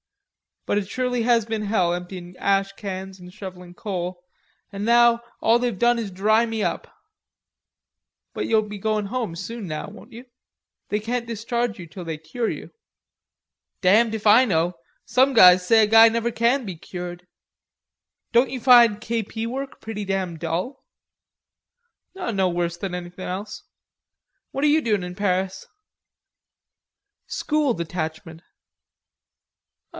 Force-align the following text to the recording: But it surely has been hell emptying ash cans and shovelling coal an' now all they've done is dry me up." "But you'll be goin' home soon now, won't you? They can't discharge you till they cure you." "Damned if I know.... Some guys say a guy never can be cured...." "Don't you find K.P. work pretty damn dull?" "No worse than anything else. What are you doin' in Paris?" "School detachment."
But 0.65 0.79
it 0.79 0.87
surely 0.89 1.23
has 1.23 1.45
been 1.45 1.63
hell 1.63 1.93
emptying 1.93 2.35
ash 2.37 2.71
cans 2.73 3.19
and 3.19 3.31
shovelling 3.31 3.73
coal 3.75 4.23
an' 4.71 4.83
now 4.85 5.21
all 5.39 5.57
they've 5.59 5.77
done 5.77 5.99
is 5.99 6.09
dry 6.11 6.45
me 6.45 6.63
up." 6.63 6.87
"But 8.33 8.45
you'll 8.47 8.63
be 8.63 8.77
goin' 8.77 9.07
home 9.07 9.35
soon 9.35 9.67
now, 9.67 9.87
won't 9.89 10.11
you? 10.11 10.25
They 10.89 10.99
can't 10.99 11.27
discharge 11.27 11.77
you 11.77 11.87
till 11.87 12.03
they 12.05 12.17
cure 12.17 12.49
you." 12.49 12.71
"Damned 13.81 14.15
if 14.15 14.25
I 14.25 14.45
know.... 14.45 14.75
Some 15.05 15.33
guys 15.33 15.65
say 15.65 15.83
a 15.83 15.87
guy 15.87 16.09
never 16.09 16.31
can 16.31 16.65
be 16.65 16.75
cured...." 16.75 17.27
"Don't 18.31 18.49
you 18.49 18.59
find 18.59 19.01
K.P. 19.01 19.45
work 19.47 19.81
pretty 19.81 20.05
damn 20.05 20.37
dull?" 20.37 20.83
"No 22.15 22.49
worse 22.49 22.77
than 22.77 22.95
anything 22.95 23.25
else. 23.25 23.63
What 24.51 24.63
are 24.63 24.67
you 24.67 24.81
doin' 24.81 25.03
in 25.03 25.15
Paris?" 25.15 25.67
"School 27.27 27.73
detachment." 27.75 28.41